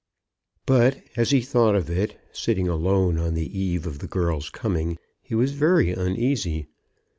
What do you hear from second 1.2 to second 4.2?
he thought of it, sitting alone on the eve of the